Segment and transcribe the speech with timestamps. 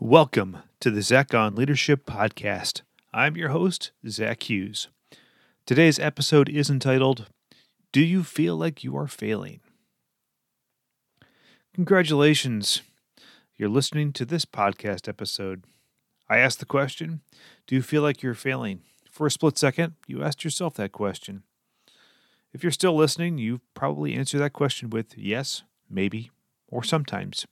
[0.00, 2.82] Welcome to the Zach on Leadership Podcast.
[3.12, 4.86] I'm your host, Zach Hughes.
[5.66, 7.26] Today's episode is entitled,
[7.90, 9.58] Do You Feel Like You Are Failing?
[11.74, 12.82] Congratulations.
[13.56, 15.64] You're listening to this podcast episode.
[16.28, 17.22] I asked the question,
[17.66, 18.82] Do you feel like you're failing?
[19.10, 21.42] For a split second, you asked yourself that question.
[22.52, 26.30] If you're still listening, you probably answer that question with yes, maybe,
[26.68, 27.48] or sometimes.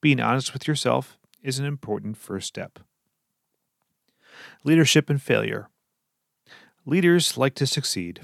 [0.00, 1.16] Being honest with yourself
[1.46, 2.80] is an important first step.
[4.64, 5.68] Leadership and failure.
[6.84, 8.22] Leaders like to succeed.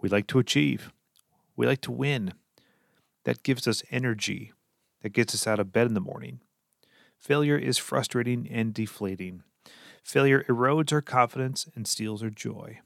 [0.00, 0.92] We like to achieve.
[1.56, 2.32] We like to win.
[3.24, 4.52] That gives us energy.
[5.02, 6.40] That gets us out of bed in the morning.
[7.18, 9.42] Failure is frustrating and deflating.
[10.02, 12.80] Failure erodes our confidence and steals our joy.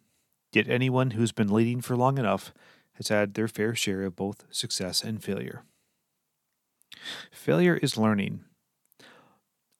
[0.52, 2.52] Yet anyone who's been leading for long enough
[2.95, 5.62] has had their fair share of both success and failure.
[7.30, 8.45] Failure is learning.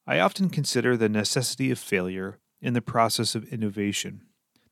[0.07, 4.23] I often consider the necessity of failure in the process of innovation.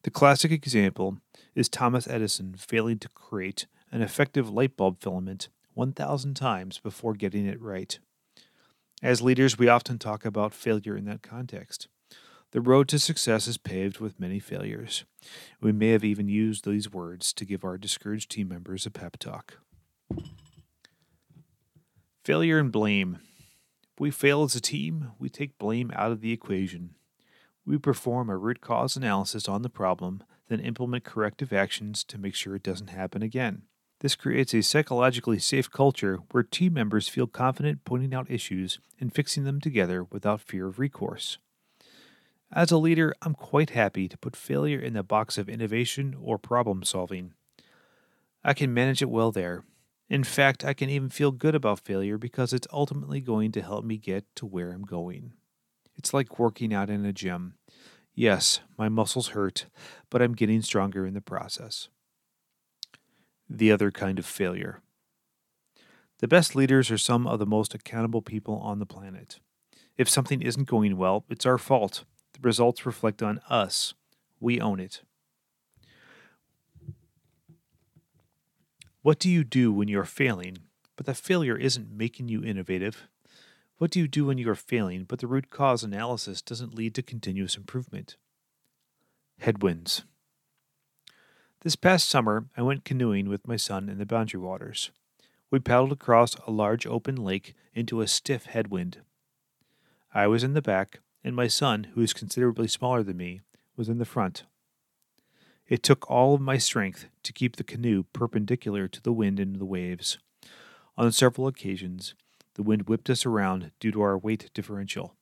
[0.03, 1.19] The classic example
[1.55, 7.47] is Thomas Edison failing to create an effective light bulb filament 1,000 times before getting
[7.47, 7.99] it right.
[9.03, 11.89] As leaders, we often talk about failure in that context.
[12.51, 15.05] The road to success is paved with many failures.
[15.63, 19.17] We may have even used these words to give our discouraged team members a pep
[19.19, 19.59] talk.
[22.23, 23.19] Failure and blame.
[23.99, 26.95] We fail as a team, we take blame out of the equation.
[27.65, 32.35] We perform a root cause analysis on the problem, then implement corrective actions to make
[32.35, 33.63] sure it doesn't happen again.
[34.01, 39.15] This creates a psychologically safe culture where team members feel confident pointing out issues and
[39.15, 41.39] fixing them together without fear of recourse.
[42.53, 46.37] As a leader, I'm quite happy to put failure in the box of innovation or
[46.37, 47.35] problem solving.
[48.43, 49.65] I can manage it well there,
[50.13, 53.83] in fact, I can even feel good about failure because it's ultimately going to help
[53.83, 55.33] me get to where I'm going.
[55.97, 57.55] It's like working out in a gym.
[58.15, 59.65] Yes, my muscles hurt,
[60.11, 61.89] but I'm getting stronger in the process.
[63.49, 64.83] The other kind of failure.
[66.19, 69.41] The best leaders are some of the most accountable people on the planet.
[69.97, 72.05] If something isn't going well, it's our fault.
[72.35, 73.95] The results reflect on us.
[74.41, 75.01] We own it.
[79.03, 80.59] What do you do when you're failing,
[80.97, 83.09] but the failure isn't making you innovative?
[83.79, 86.95] What do you do when you are failing, but the root cause analysis doesn't lead
[86.95, 88.17] to continuous improvement?
[89.41, 90.05] Headwinds.
[91.63, 94.93] This past summer, I went canoeing with my son in the Boundary Waters.
[95.51, 98.99] We paddled across a large open lake into a stiff headwind.
[100.15, 103.41] I was in the back, and my son, who is considerably smaller than me,
[103.77, 104.45] was in the front.
[105.69, 109.57] It took all of my strength to keep the canoe perpendicular to the wind and
[109.57, 110.19] the waves.
[110.97, 112.15] On several occasions,
[112.55, 115.15] the wind whipped us around due to our weight differential.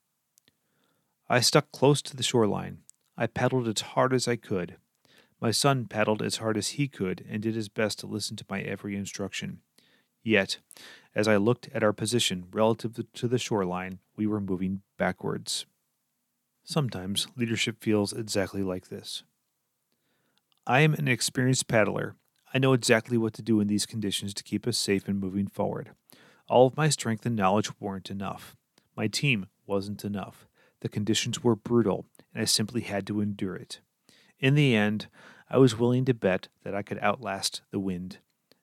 [1.28, 2.78] I stuck close to the shoreline.
[3.17, 4.77] I paddled as hard as I could.
[5.41, 8.45] My son paddled as hard as he could and did his best to listen to
[8.51, 9.61] my every instruction.
[10.22, 10.59] Yet,
[11.15, 15.67] as I looked at our position relative to the shoreline, we were moving backwards.
[16.62, 19.22] Sometimes leadership feels exactly like this.
[20.66, 22.16] I am an experienced paddler.
[22.53, 25.47] I know exactly what to do in these conditions to keep us safe and moving
[25.47, 25.93] forward.
[26.48, 28.56] All of my strength and knowledge weren't enough.
[28.97, 30.47] My team wasn't enough.
[30.81, 33.81] The conditions were brutal, and I simply had to endure it.
[34.38, 35.09] In the end,
[35.48, 38.19] I was willing to bet that I could outlast the wind,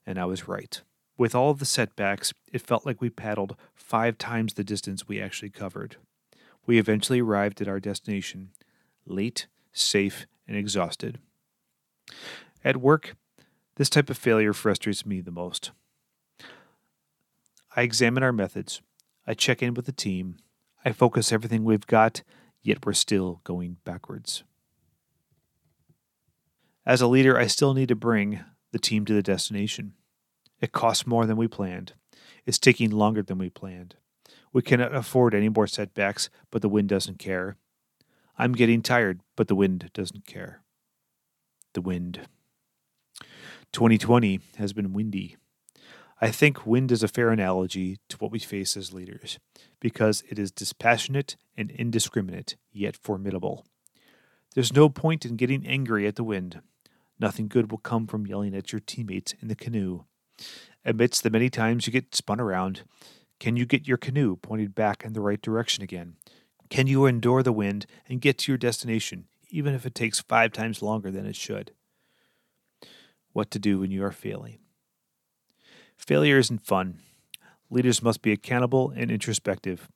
[0.06, 0.82] and I was right.
[1.18, 5.50] With all the setbacks, it felt like we paddled five times the distance we actually
[5.50, 5.96] covered.
[6.68, 8.52] We eventually arrived at our destination,
[9.06, 11.20] late, safe, and exhausted.
[12.64, 13.16] At work,
[13.76, 15.72] this type of failure frustrates me the most.
[17.76, 18.82] I examine our methods.
[19.26, 20.38] I check in with the team.
[20.84, 22.24] I focus everything we've got,
[22.62, 24.44] yet we're still going backwards.
[26.86, 28.40] As a leader, I still need to bring
[28.72, 29.94] the team to the destination.
[30.60, 31.94] It costs more than we planned.
[32.46, 33.96] It's taking longer than we planned.
[34.52, 37.58] We cannot afford any more setbacks, but the wind doesn't care.
[38.40, 40.64] I'm getting tired, but the wind doesn't care
[41.78, 42.22] the wind.
[43.72, 45.38] 2020 has been windy.
[46.20, 49.38] I think wind is a fair analogy to what we face as leaders,
[49.80, 53.64] because it is dispassionate and indiscriminate, yet formidable.
[54.56, 56.62] There's no point in getting angry at the wind.
[57.20, 60.06] Nothing good will come from yelling at your teammates in the canoe.
[60.84, 62.82] Amidst the many times you get spun around,
[63.40, 66.16] can you get your canoe pointed back in the right direction again?
[66.72, 70.52] Can you endure the wind and get to your destination, even if it takes five
[70.52, 71.72] times longer than it should.
[73.34, 74.60] What to do when you are failing.
[75.96, 77.00] Failure isn't fun.
[77.70, 79.90] Leaders must be accountable and introspective.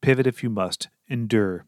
[0.00, 1.64] Pivot if you must, Endure.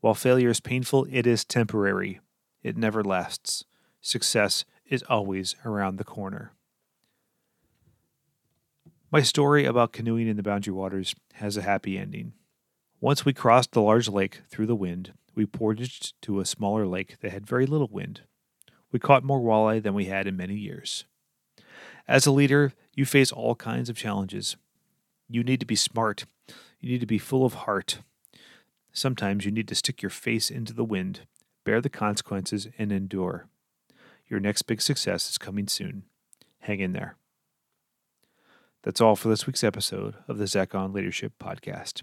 [0.00, 2.20] While failure is painful, it is temporary.
[2.62, 3.64] It never lasts.
[4.00, 6.52] Success is always around the corner.
[9.10, 12.34] My story about canoeing in the Boundary Waters has a happy ending.
[13.00, 17.18] Once we crossed the large lake through the wind, we portaged to a smaller lake
[17.20, 18.22] that had very little wind.
[18.90, 21.04] We caught more walleye than we had in many years.
[22.08, 24.56] As a leader, you face all kinds of challenges.
[25.28, 26.24] You need to be smart.
[26.80, 27.98] You need to be full of heart.
[28.92, 31.26] Sometimes you need to stick your face into the wind,
[31.64, 33.48] bear the consequences, and endure.
[34.28, 36.04] Your next big success is coming soon.
[36.60, 37.16] Hang in there.
[38.82, 42.02] That's all for this week's episode of the Zach on Leadership Podcast.